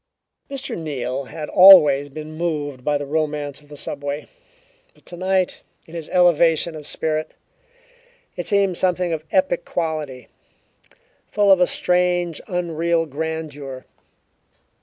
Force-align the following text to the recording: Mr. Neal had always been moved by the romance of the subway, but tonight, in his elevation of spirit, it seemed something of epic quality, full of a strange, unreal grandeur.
Mr. 0.49 0.75
Neal 0.75 1.25
had 1.25 1.47
always 1.49 2.09
been 2.09 2.33
moved 2.35 2.83
by 2.83 2.97
the 2.97 3.05
romance 3.05 3.61
of 3.61 3.69
the 3.69 3.77
subway, 3.77 4.27
but 4.95 5.05
tonight, 5.05 5.61
in 5.85 5.93
his 5.93 6.09
elevation 6.09 6.75
of 6.75 6.87
spirit, 6.87 7.35
it 8.35 8.47
seemed 8.47 8.77
something 8.77 9.13
of 9.13 9.23
epic 9.31 9.63
quality, 9.63 10.27
full 11.31 11.51
of 11.51 11.59
a 11.59 11.67
strange, 11.67 12.41
unreal 12.47 13.05
grandeur. 13.05 13.85